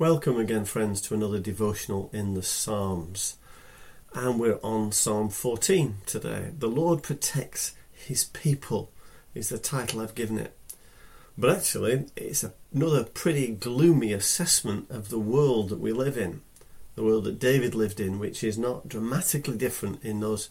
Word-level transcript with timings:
Welcome 0.00 0.38
again, 0.38 0.64
friends, 0.64 1.00
to 1.00 1.14
another 1.14 1.40
devotional 1.40 2.08
in 2.12 2.34
the 2.34 2.42
Psalms. 2.42 3.36
And 4.14 4.38
we're 4.38 4.60
on 4.62 4.92
Psalm 4.92 5.28
14 5.28 5.96
today. 6.06 6.52
The 6.56 6.68
Lord 6.68 7.02
protects 7.02 7.74
his 7.90 8.22
people, 8.26 8.92
is 9.34 9.48
the 9.48 9.58
title 9.58 10.00
I've 10.00 10.14
given 10.14 10.38
it. 10.38 10.56
But 11.36 11.50
actually, 11.50 12.06
it's 12.14 12.44
another 12.72 13.02
pretty 13.02 13.48
gloomy 13.48 14.12
assessment 14.12 14.88
of 14.88 15.08
the 15.08 15.18
world 15.18 15.68
that 15.70 15.80
we 15.80 15.90
live 15.90 16.16
in, 16.16 16.42
the 16.94 17.02
world 17.02 17.24
that 17.24 17.40
David 17.40 17.74
lived 17.74 17.98
in, 17.98 18.20
which 18.20 18.44
is 18.44 18.56
not 18.56 18.88
dramatically 18.88 19.56
different 19.56 20.04
in 20.04 20.20
those 20.20 20.48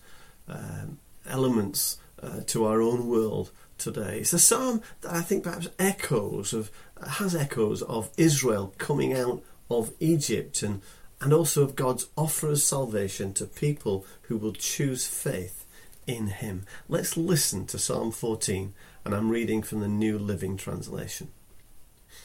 um, 0.50 1.00
elements 1.26 2.00
uh, 2.22 2.42
to 2.48 2.66
our 2.66 2.82
own 2.82 3.08
world 3.08 3.52
today. 3.78 4.20
It's 4.20 4.34
a 4.34 4.40
psalm 4.40 4.82
that 5.02 5.14
I 5.14 5.22
think 5.22 5.44
perhaps 5.44 5.70
echoes 5.78 6.54
of 6.54 6.72
has 7.18 7.36
echoes 7.36 7.82
of 7.84 8.10
Israel 8.18 8.74
coming 8.78 9.14
out 9.14 9.44
of 9.70 9.94
Egypt 10.00 10.64
and 10.64 10.82
and 11.20 11.34
also 11.34 11.64
of 11.64 11.76
God's 11.76 12.08
offer 12.16 12.50
of 12.50 12.60
salvation 12.60 13.34
to 13.34 13.46
people 13.46 14.06
who 14.24 14.38
will 14.38 14.54
choose 14.54 15.08
faith 15.08 15.66
in 16.06 16.28
him. 16.28 16.66
Let's 16.88 17.18
listen 17.18 17.66
to 17.68 17.80
Psalm 17.80 18.12
14 18.12 18.74
and 19.04 19.16
I'm 19.16 19.30
reading 19.30 19.62
from 19.62 19.80
the 19.80 19.88
New 19.88 20.20
Living 20.20 20.58
Translation. 20.58 21.30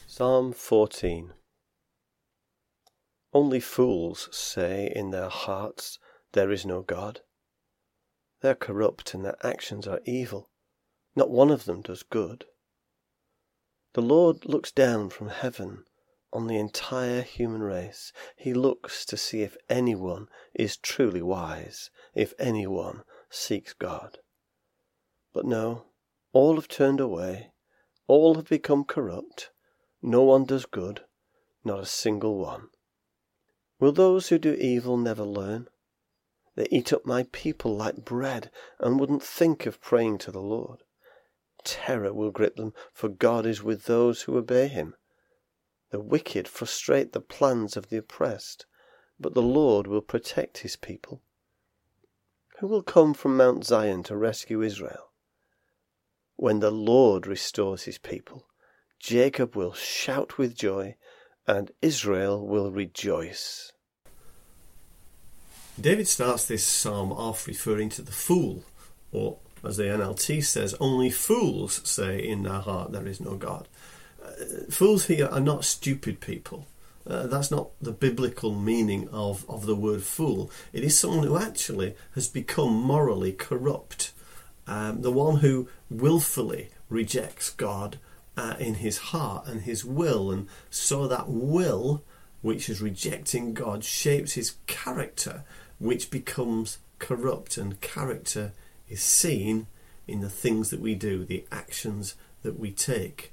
Psalm 0.07 0.53
14 0.53 1.33
Only 3.33 3.61
fools 3.61 4.29
say 4.31 4.93
in 4.95 5.11
their 5.11 5.31
hearts, 5.31 5.99
There 6.33 6.51
is 6.51 6.67
no 6.67 6.83
God. 6.83 7.21
They 8.43 8.51
are 8.51 8.57
corrupt 8.57 9.15
and 9.15 9.25
their 9.25 9.37
actions 9.47 9.87
are 9.87 10.01
evil. 10.05 10.51
Not 11.15 11.31
one 11.31 11.51
of 11.51 11.65
them 11.65 11.81
does 11.81 12.03
good. 12.03 12.45
The 13.95 14.03
Lord 14.03 14.45
looks 14.45 14.73
down 14.73 15.11
from 15.11 15.29
heaven 15.29 15.85
on 16.33 16.49
the 16.49 16.57
entire 16.57 17.23
human 17.23 17.63
race. 17.63 18.13
He 18.37 18.53
looks 18.53 19.05
to 19.07 19.17
see 19.17 19.43
if 19.43 19.57
anyone 19.71 20.29
is 20.55 20.77
truly 20.77 21.23
wise, 21.23 21.91
if 22.15 22.35
anyone 22.39 23.05
seeks 23.31 23.75
God. 23.75 24.19
But 25.33 25.45
no, 25.45 25.87
all 26.33 26.57
have 26.57 26.69
turned 26.69 27.01
away, 27.01 27.53
all 28.09 28.35
have 28.35 28.49
become 28.49 28.85
corrupt, 28.85 29.51
no 30.03 30.23
one 30.23 30.45
does 30.47 30.67
good, 30.67 31.05
not 31.65 31.79
a 31.79 31.87
single 31.87 32.39
one. 32.39 32.71
Will 33.79 33.93
those 33.93 34.29
who 34.29 34.39
do 34.39 34.55
evil 34.55 34.97
never 34.97 35.25
learn? 35.25 35.69
They 36.55 36.69
eat 36.71 36.93
up 36.93 37.07
my 37.07 37.27
people 37.33 37.77
like 37.77 38.05
bread 38.05 38.51
and 38.79 39.01
wouldn't 39.01 39.23
think 39.23 39.67
of 39.67 39.81
praying 39.81 40.19
to 40.19 40.31
the 40.31 40.43
Lord 40.43 40.83
terror 41.65 42.13
will 42.13 42.31
grip 42.31 42.57
them, 42.57 42.75
for 42.93 43.09
God 43.09 43.47
is 43.47 43.63
with 43.63 43.85
those 43.85 44.23
who 44.23 44.37
obey 44.37 44.69
him. 44.69 44.95
The 45.91 46.01
wicked 46.01 46.49
frustrate 46.49 47.13
the 47.13 47.21
plans 47.21 47.77
of 47.77 47.89
the 47.89 47.99
oppressed, 47.99 48.67
but 49.21 49.35
the 49.35 49.43
Lord 49.43 49.87
will 49.87 50.01
protect 50.01 50.59
his 50.59 50.77
people. 50.77 51.23
Who 52.59 52.67
will 52.67 52.83
come 52.83 53.15
from 53.15 53.37
Mount 53.37 53.65
Zion 53.65 54.03
to 54.05 54.17
rescue 54.17 54.63
Israel? 54.63 55.13
When 56.37 56.61
the 56.61 56.71
Lord 56.71 57.27
restores 57.27 57.85
his 57.85 57.99
people, 57.99 58.47
Jacob 58.99 59.55
will 59.55 59.73
shout 59.73 60.39
with 60.39 60.55
joy, 60.55 60.97
and 61.47 61.73
Israel 61.83 62.47
will 62.47 62.71
rejoice. 62.71 63.73
David 65.81 66.07
starts 66.07 66.47
this 66.47 66.67
psalm 66.67 67.13
off 67.13 67.47
referring 67.47 67.89
to 67.91 68.03
the 68.03 68.13
fool, 68.13 68.65
or 69.11 69.39
as 69.65 69.77
the 69.77 69.85
NLT 69.85 70.45
says, 70.45 70.75
only 70.81 71.11
fools 71.11 71.81
say 71.89 72.19
in 72.19 72.43
their 72.43 72.61
heart 72.61 72.93
there 72.93 73.07
is 73.07 73.21
no 73.21 73.37
God. 73.37 73.69
Uh, 74.23 74.71
fools 74.71 75.07
here 75.07 75.27
are 75.27 75.41
not 75.41 75.65
stupid 75.65 76.21
people. 76.21 76.67
Uh, 77.07 77.27
that's 77.27 77.51
not 77.51 77.71
the 77.81 77.93
biblical 77.93 78.55
meaning 78.55 79.09
of, 79.11 79.49
of 79.49 79.67
the 79.67 79.75
word 79.75 80.03
fool. 80.03 80.51
It 80.73 80.85
is 80.85 80.99
someone 80.99 81.27
who 81.27 81.37
actually 81.37 81.95
has 82.15 82.29
become 82.29 82.73
morally 82.73 83.33
corrupt. 83.33 84.13
Um, 84.67 85.03
the 85.03 85.11
one 85.11 85.39
who 85.39 85.69
willfully 85.91 86.69
rejects 86.89 87.51
God 87.51 87.99
uh, 88.37 88.55
in 88.59 88.75
his 88.75 88.99
heart 88.99 89.47
and 89.47 89.63
his 89.63 89.85
will, 89.85 90.31
and 90.31 90.49
so 90.71 91.09
that 91.09 91.29
will, 91.29 92.05
which 92.41 92.69
is 92.69 92.81
rejecting 92.81 93.53
God, 93.55 93.83
shapes 93.83 94.35
his 94.35 94.57
character, 94.67 95.45
which 95.79 96.11
becomes 96.11 96.79
corrupt, 96.99 97.57
and 97.57 97.81
character 97.81 98.53
is 98.89 99.03
seen 99.03 99.67
in 100.07 100.21
the 100.21 100.31
things 100.31 100.71
that 100.71 100.81
we 100.81 100.95
do, 100.95 101.25
the 101.25 101.45
actions 101.51 102.15
that 102.43 102.59
we 102.59 102.71
take. 102.71 103.33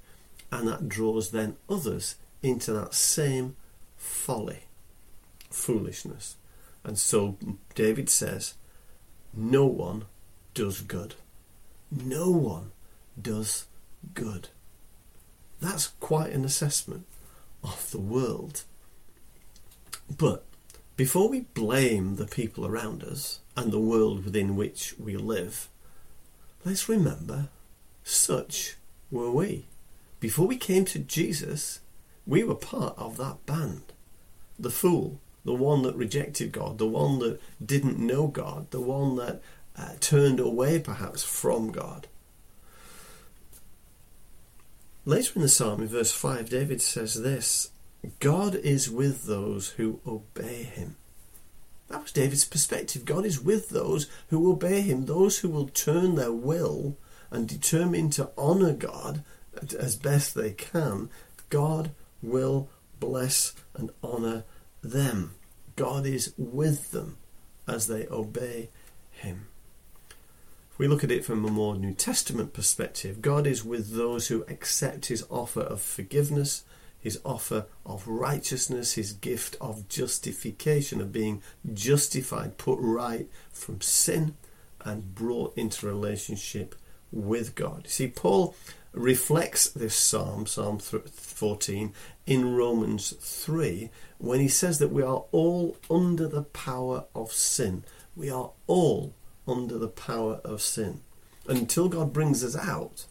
And 0.51 0.67
that 0.67 0.89
draws 0.89 1.31
then 1.31 1.57
others 1.69 2.15
into 2.41 2.73
that 2.73 2.93
same 2.93 3.55
folly, 3.97 4.61
foolishness. 5.49 6.35
And 6.83 6.97
so 6.97 7.37
David 7.75 8.09
says, 8.09 8.55
No 9.33 9.65
one 9.65 10.05
does 10.53 10.81
good. 10.81 11.15
No 11.91 12.31
one 12.31 12.71
does 13.21 13.65
good. 14.13 14.49
That's 15.59 15.87
quite 15.99 16.31
an 16.31 16.45
assessment 16.45 17.05
of 17.63 17.91
the 17.91 17.99
world. 17.99 18.63
But 20.17 20.45
before 20.99 21.29
we 21.29 21.39
blame 21.53 22.17
the 22.17 22.27
people 22.27 22.65
around 22.65 23.05
us 23.05 23.39
and 23.55 23.71
the 23.71 23.79
world 23.79 24.25
within 24.25 24.57
which 24.57 24.93
we 24.99 25.15
live, 25.15 25.69
let's 26.65 26.89
remember 26.89 27.47
such 28.03 28.75
were 29.09 29.31
we. 29.31 29.65
Before 30.19 30.45
we 30.45 30.57
came 30.57 30.83
to 30.83 30.99
Jesus, 30.99 31.79
we 32.27 32.43
were 32.43 32.53
part 32.53 32.97
of 32.97 33.15
that 33.15 33.45
band. 33.45 33.93
The 34.59 34.69
fool, 34.69 35.21
the 35.45 35.53
one 35.53 35.83
that 35.83 35.95
rejected 35.95 36.51
God, 36.51 36.79
the 36.79 36.85
one 36.85 37.19
that 37.19 37.39
didn't 37.65 37.97
know 37.97 38.27
God, 38.27 38.69
the 38.71 38.81
one 38.81 39.15
that 39.15 39.41
uh, 39.77 39.93
turned 40.01 40.41
away 40.41 40.79
perhaps 40.79 41.23
from 41.23 41.71
God. 41.71 42.07
Later 45.05 45.31
in 45.37 45.43
the 45.43 45.47
psalm, 45.47 45.81
in 45.81 45.87
verse 45.87 46.11
5, 46.11 46.49
David 46.49 46.81
says 46.81 47.21
this 47.21 47.71
God 48.19 48.55
is 48.55 48.89
with 48.89 49.25
those 49.25 49.69
who 49.71 49.99
obey 50.05 50.63
him. 50.63 50.95
That 51.89 52.03
was 52.03 52.11
David's 52.11 52.45
perspective. 52.45 53.03
God 53.03 53.25
is 53.25 53.41
with 53.41 53.69
those 53.69 54.07
who 54.29 54.51
obey 54.51 54.81
him, 54.81 55.05
those 55.05 55.39
who 55.39 55.49
will 55.49 55.67
turn 55.67 56.15
their 56.15 56.31
will 56.31 56.97
and 57.31 57.47
determine 57.47 58.09
to 58.11 58.29
honour 58.37 58.73
God 58.73 59.23
as 59.77 59.95
best 59.95 60.35
they 60.35 60.51
can. 60.51 61.09
God 61.49 61.91
will 62.21 62.69
bless 62.99 63.53
and 63.75 63.89
honour 64.03 64.43
them. 64.81 65.35
God 65.75 66.05
is 66.05 66.33
with 66.37 66.91
them 66.91 67.17
as 67.67 67.87
they 67.87 68.07
obey 68.07 68.69
him. 69.11 69.47
If 70.71 70.79
we 70.79 70.87
look 70.87 71.03
at 71.03 71.11
it 71.11 71.25
from 71.25 71.43
a 71.43 71.51
more 71.51 71.75
New 71.75 71.93
Testament 71.93 72.53
perspective, 72.53 73.21
God 73.21 73.47
is 73.47 73.65
with 73.65 73.95
those 73.95 74.27
who 74.27 74.45
accept 74.47 75.07
his 75.07 75.25
offer 75.29 75.61
of 75.61 75.81
forgiveness 75.81 76.63
his 76.99 77.19
offer 77.23 77.65
of 77.85 78.07
righteousness, 78.07 78.93
his 78.93 79.13
gift 79.13 79.55
of 79.61 79.87
justification, 79.87 81.01
of 81.01 81.11
being 81.11 81.41
justified, 81.73 82.57
put 82.57 82.77
right 82.81 83.27
from 83.51 83.81
sin, 83.81 84.35
and 84.81 85.15
brought 85.15 85.57
into 85.57 85.87
relationship 85.87 86.75
with 87.11 87.55
God. 87.55 87.81
You 87.85 87.89
see, 87.89 88.07
Paul 88.07 88.55
reflects 88.91 89.69
this 89.69 89.95
psalm, 89.95 90.45
Psalm 90.45 90.79
14, 90.79 91.93
in 92.25 92.55
Romans 92.55 93.13
3, 93.19 93.89
when 94.17 94.39
he 94.39 94.47
says 94.47 94.79
that 94.79 94.91
we 94.91 95.01
are 95.01 95.23
all 95.31 95.77
under 95.89 96.27
the 96.27 96.43
power 96.43 97.05
of 97.15 97.31
sin. 97.31 97.83
We 98.15 98.29
are 98.29 98.51
all 98.67 99.13
under 99.47 99.77
the 99.77 99.87
power 99.87 100.41
of 100.43 100.61
sin. 100.61 101.01
Until 101.47 101.89
God 101.89 102.13
brings 102.13 102.43
us 102.43 102.55
out, 102.55 103.05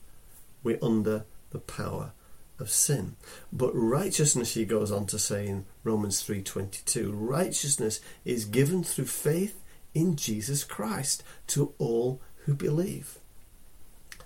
we're 0.62 0.78
under 0.82 1.24
the 1.50 1.58
power 1.58 2.12
of 2.58 2.70
sin. 2.70 3.16
But 3.52 3.70
righteousness, 3.72 4.54
he 4.54 4.64
goes 4.64 4.90
on 4.90 5.06
to 5.06 5.18
say 5.18 5.46
in 5.46 5.66
Romans 5.84 6.22
3:22, 6.22 7.12
righteousness 7.12 8.00
is 8.24 8.44
given 8.44 8.82
through 8.82 9.06
faith 9.06 9.60
in 9.94 10.16
Jesus 10.16 10.64
Christ 10.64 11.22
to 11.48 11.74
all 11.78 12.20
who 12.44 12.54
believe. 12.54 13.18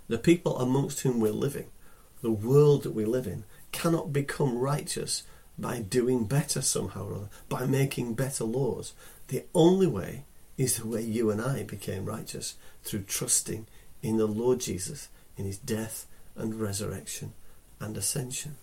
The 0.08 0.18
people 0.18 0.58
amongst 0.58 1.00
whom 1.00 1.20
we're 1.20 1.32
living, 1.32 1.70
the 2.20 2.32
world 2.32 2.82
that 2.82 2.94
we 2.94 3.04
live 3.04 3.26
in, 3.26 3.44
cannot 3.70 4.12
become 4.12 4.58
righteous 4.58 5.22
by 5.58 5.80
doing 5.80 6.24
better 6.24 6.62
somehow 6.62 7.06
or 7.06 7.14
other, 7.14 7.30
by 7.48 7.66
making 7.66 8.14
better 8.14 8.44
laws. 8.44 8.94
The 9.28 9.44
only 9.54 9.86
way 9.86 10.24
is 10.56 10.76
the 10.76 10.86
way 10.86 11.02
you 11.02 11.30
and 11.30 11.40
I 11.40 11.62
became 11.62 12.04
righteous 12.04 12.54
through 12.82 13.04
trusting 13.04 13.66
in 14.02 14.16
the 14.16 14.26
Lord 14.26 14.60
Jesus, 14.60 15.08
in 15.36 15.44
his 15.44 15.58
death 15.58 16.06
and 16.36 16.60
resurrection 16.60 17.32
and 17.82 17.96
ascension. 17.96 18.56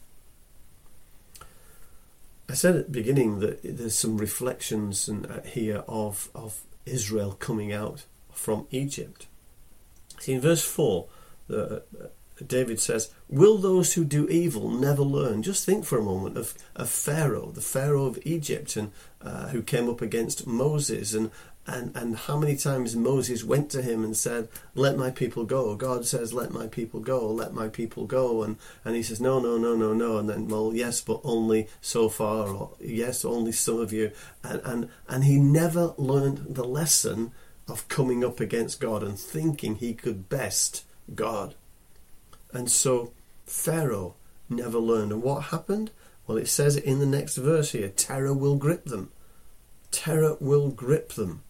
I 2.50 2.54
said 2.54 2.76
at 2.76 2.86
the 2.88 2.92
beginning 2.92 3.40
that 3.40 3.60
there's 3.64 3.98
some 3.98 4.18
reflections 4.18 5.08
uh, 5.08 5.42
here 5.46 5.84
of, 5.88 6.30
of 6.34 6.62
Israel 6.86 7.34
coming 7.34 7.72
out 7.72 8.06
from 8.32 8.66
Egypt. 8.72 9.28
See, 10.20 10.34
in 10.34 10.42
verse 10.42 10.64
4, 10.64 11.08
the 11.48 11.84
David 12.46 12.80
says, 12.80 13.12
Will 13.28 13.58
those 13.58 13.94
who 13.94 14.06
do 14.06 14.28
evil 14.30 14.70
never 14.70 15.04
learn? 15.04 15.44
Just 15.44 15.66
think 15.66 15.86
for 15.86 15.98
a 15.98 16.04
moment 16.04 16.38
of, 16.38 16.54
of 16.76 16.90
Pharaoh, 16.90 17.52
the 17.52 17.62
Pharaoh 17.62 18.06
of 18.06 18.20
Egypt, 18.24 18.76
and 18.76 18.92
uh, 19.22 19.50
who 19.50 19.62
came 19.62 19.90
up 19.90 20.02
against 20.02 20.48
Moses, 20.48 21.14
and, 21.14 21.32
and, 21.70 21.96
and 21.96 22.16
how 22.16 22.36
many 22.36 22.56
times 22.56 22.96
Moses 22.96 23.44
went 23.44 23.70
to 23.72 23.84
him 23.84 24.04
and 24.04 24.18
said, 24.18 24.50
Let 24.74 24.98
my 24.98 25.12
people 25.12 25.46
go. 25.46 25.76
God 25.76 26.04
says, 26.06 26.34
Let 26.34 26.52
my 26.52 26.66
people 26.66 27.00
go, 27.00 27.28
let 27.32 27.54
my 27.54 27.68
people 27.68 28.06
go. 28.06 28.42
And, 28.42 28.58
and 28.84 28.96
he 28.96 29.04
says, 29.04 29.22
No, 29.22 29.40
no, 29.40 29.58
no, 29.58 29.76
no, 29.76 29.94
no. 29.94 30.18
And 30.18 30.28
then, 30.28 30.48
Well, 30.48 30.72
yes, 30.74 31.00
but 31.02 31.22
only 31.24 31.68
so 31.80 32.10
far, 32.10 32.48
or 32.48 32.72
yes, 32.80 33.24
only 33.24 33.52
some 33.52 33.80
of 33.80 33.94
you. 33.94 34.12
And, 34.44 34.62
and, 34.66 34.90
and 35.08 35.24
he 35.26 35.38
never 35.38 35.94
learned 35.98 36.56
the 36.56 36.64
lesson 36.64 37.34
of 37.68 37.88
coming 37.88 38.24
up 38.24 38.40
against 38.40 38.80
God 38.80 39.04
and 39.04 39.18
thinking 39.18 39.76
he 39.76 39.94
could 39.94 40.28
best 40.28 40.84
God. 41.14 41.54
And 42.52 42.72
so 42.72 43.14
Pharaoh 43.46 44.16
never 44.50 44.80
learned. 44.80 45.12
And 45.12 45.22
what 45.22 45.46
happened? 45.46 45.92
Well, 46.26 46.40
it 46.40 46.48
says 46.48 46.78
in 46.78 46.98
the 46.98 47.06
next 47.06 47.38
verse 47.38 47.74
here 47.74 47.90
terror 47.90 48.34
will 48.34 48.56
grip 48.56 48.86
them. 48.86 49.12
Terror 49.92 50.36
will 50.40 50.70
grip 50.70 51.14
them. 51.14 51.44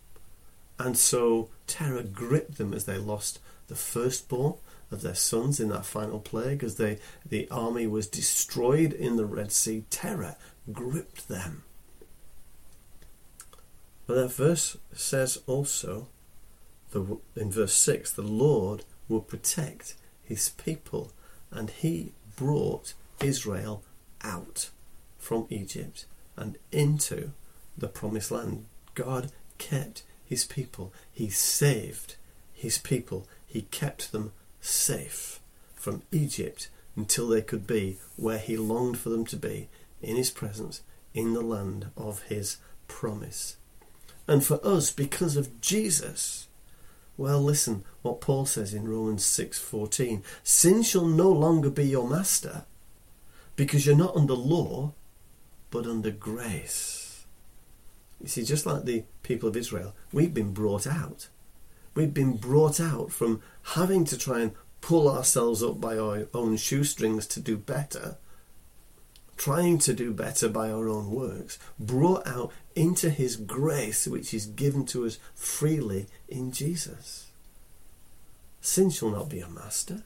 And 0.79 0.97
so 0.97 1.49
terror 1.67 2.03
gripped 2.03 2.57
them 2.57 2.73
as 2.73 2.85
they 2.85 2.97
lost 2.97 3.39
the 3.67 3.75
firstborn 3.75 4.55
of 4.91 5.01
their 5.01 5.13
sons 5.13 5.59
in 5.59 5.69
that 5.69 5.85
final 5.85 6.19
plague, 6.19 6.63
as 6.63 6.75
they, 6.75 6.97
the 7.23 7.47
army 7.51 7.85
was 7.85 8.07
destroyed 8.07 8.93
in 8.93 9.17
the 9.17 9.25
Red 9.25 9.51
Sea. 9.51 9.83
Terror 9.89 10.35
gripped 10.71 11.27
them. 11.27 11.63
But 14.07 14.15
that 14.15 14.31
verse 14.31 14.77
says 14.93 15.39
also, 15.45 16.07
the, 16.91 17.19
in 17.35 17.51
verse 17.51 17.73
6, 17.73 18.11
the 18.13 18.23
Lord 18.23 18.83
will 19.07 19.21
protect 19.21 19.95
his 20.23 20.49
people, 20.49 21.11
and 21.51 21.69
he 21.69 22.13
brought 22.35 22.93
Israel 23.21 23.83
out 24.23 24.69
from 25.19 25.45
Egypt 25.49 26.05
and 26.35 26.57
into 26.71 27.31
the 27.77 27.87
promised 27.87 28.31
land. 28.31 28.65
God 28.95 29.31
kept 29.59 30.03
his 30.29 30.45
people, 30.45 30.93
he 31.11 31.27
saved 31.27 32.15
his 32.53 32.77
people, 32.77 33.27
he 33.47 33.63
kept 33.63 34.11
them 34.11 34.31
safe 34.61 35.39
from 35.73 36.03
Egypt 36.11 36.69
until 36.95 37.27
they 37.27 37.41
could 37.41 37.65
be 37.65 37.97
where 38.15 38.37
he 38.37 38.55
longed 38.55 38.99
for 38.99 39.09
them 39.09 39.25
to 39.25 39.35
be 39.35 39.69
in 40.03 40.15
his 40.15 40.29
presence 40.29 40.81
in 41.15 41.33
the 41.33 41.41
land 41.41 41.87
of 41.97 42.21
his 42.23 42.57
promise. 42.87 43.57
And 44.27 44.45
for 44.45 44.63
us, 44.63 44.91
because 44.91 45.35
of 45.35 45.59
Jesus, 45.61 46.47
well, 47.17 47.41
listen 47.41 47.83
what 48.03 48.21
Paul 48.21 48.45
says 48.45 48.71
in 48.73 48.87
Romans 48.87 49.25
6:14. 49.25 50.21
Sin 50.43 50.83
shall 50.83 51.07
no 51.07 51.31
longer 51.31 51.71
be 51.71 51.87
your 51.87 52.07
master, 52.07 52.65
because 53.55 53.87
you're 53.87 53.95
not 53.95 54.15
under 54.15 54.35
law, 54.35 54.93
but 55.71 55.87
under 55.87 56.11
grace. 56.11 56.98
You 58.21 58.27
see, 58.27 58.43
just 58.43 58.65
like 58.65 58.85
the 58.85 59.03
people 59.23 59.47
of 59.47 59.55
Israel, 59.55 59.95
we've 60.11 60.33
been 60.33 60.51
brought 60.51 60.85
out. 60.85 61.29
We've 61.95 62.13
been 62.13 62.37
brought 62.37 62.79
out 62.79 63.11
from 63.11 63.41
having 63.63 64.05
to 64.05 64.17
try 64.17 64.41
and 64.41 64.51
pull 64.81 65.09
ourselves 65.09 65.63
up 65.63 65.79
by 65.79 65.97
our 65.97 66.27
own 66.33 66.57
shoestrings 66.57 67.25
to 67.27 67.39
do 67.39 67.57
better, 67.57 68.17
trying 69.37 69.77
to 69.79 69.93
do 69.93 70.13
better 70.13 70.49
by 70.49 70.69
our 70.69 70.89
own 70.89 71.11
works, 71.11 71.57
brought 71.79 72.27
out 72.27 72.51
into 72.75 73.09
His 73.09 73.35
grace, 73.35 74.07
which 74.07 74.33
is 74.33 74.45
given 74.45 74.85
to 74.87 75.05
us 75.05 75.17
freely 75.33 76.07
in 76.27 76.51
Jesus. 76.51 77.27
Sin 78.61 78.89
shall 78.89 79.09
not 79.09 79.29
be 79.29 79.39
a 79.39 79.49
master. 79.49 80.03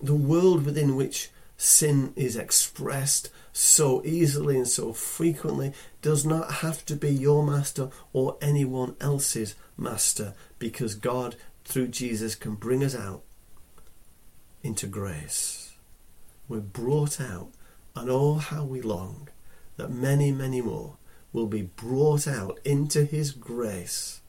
The 0.00 0.14
world 0.14 0.64
within 0.64 0.96
which 0.96 1.30
sin 1.56 2.12
is 2.16 2.36
expressed 2.36 3.30
so 3.52 4.02
easily 4.04 4.56
and 4.56 4.68
so 4.68 4.92
frequently 4.92 5.72
does 6.02 6.26
not 6.26 6.52
have 6.54 6.84
to 6.86 6.94
be 6.94 7.10
your 7.10 7.42
master 7.42 7.88
or 8.12 8.36
anyone 8.40 8.94
else's 9.00 9.54
master 9.76 10.34
because 10.58 10.94
God, 10.94 11.36
through 11.64 11.88
Jesus, 11.88 12.34
can 12.34 12.54
bring 12.54 12.84
us 12.84 12.94
out 12.94 13.22
into 14.62 14.86
grace. 14.86 15.72
We're 16.48 16.60
brought 16.60 17.20
out, 17.20 17.48
and 17.94 18.10
oh, 18.10 18.34
how 18.34 18.64
we 18.64 18.80
long 18.80 19.28
that 19.76 19.90
many, 19.90 20.32
many 20.32 20.60
more 20.60 20.96
will 21.32 21.46
be 21.46 21.62
brought 21.62 22.26
out 22.26 22.58
into 22.64 23.04
His 23.04 23.32
grace. 23.32 24.20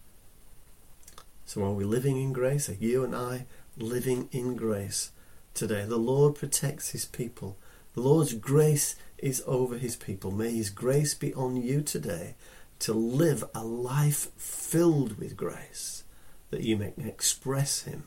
So, 1.45 1.63
are 1.63 1.71
we 1.71 1.85
living 1.85 2.21
in 2.21 2.33
grace? 2.33 2.69
Are 2.69 2.73
you 2.73 3.03
and 3.03 3.15
I 3.15 3.45
living 3.77 4.29
in 4.31 4.55
grace 4.55 5.11
today? 5.57 5.83
The 5.83 5.97
Lord 5.97 6.35
protects 6.35 6.91
His 6.91 7.05
people. 7.05 7.57
The 7.93 8.01
Lord's 8.01 8.33
grace 8.33 8.95
is 9.17 9.43
over 9.45 9.77
His 9.77 9.95
people. 9.95 10.31
May 10.31 10.51
His 10.51 10.69
grace 10.69 11.13
be 11.13 11.33
on 11.33 11.57
you 11.57 11.81
today 11.81 12.35
to 12.79 12.93
live 12.93 13.43
a 13.55 13.63
life 13.63 14.29
filled 14.37 15.17
with 15.17 15.35
grace, 15.35 16.03
that 16.51 16.61
you 16.61 16.77
may 16.77 16.93
express 16.97 17.81
Him 17.81 18.03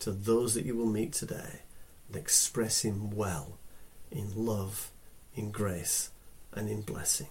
to 0.00 0.10
those 0.10 0.54
that 0.54 0.66
you 0.66 0.76
will 0.76 0.86
meet 0.86 1.12
today 1.12 1.62
and 2.08 2.16
express 2.16 2.82
Him 2.82 3.10
well 3.10 3.58
in 4.10 4.32
love, 4.34 4.90
in 5.34 5.52
grace, 5.52 6.10
and 6.52 6.68
in 6.68 6.82
blessing. 6.82 7.28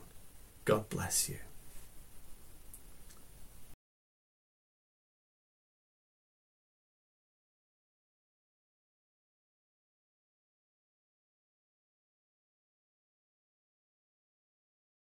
God 0.63 0.87
bless 0.89 1.27
you. 1.27 1.48